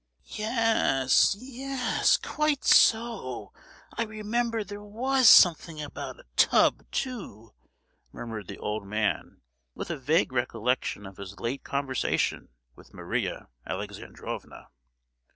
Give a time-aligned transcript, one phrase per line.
[0.25, 3.53] "Ye—yes—quite so!
[3.95, 7.53] I remember there was something about a tub, too!"
[8.11, 9.41] murmured the old man,
[9.75, 14.69] with a vague recollection of his late conversation with Maria Alexandrovna.